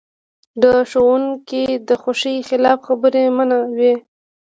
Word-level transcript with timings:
د 0.61 0.63
ښوونکي 0.89 1.63
د 1.87 1.89
خوښې 2.01 2.35
خلاف 2.47 2.79
خبرې 2.87 3.23
منع 3.37 3.61
وې. 3.77 3.93